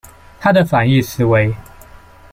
[0.39, 1.55] 它的反义词为。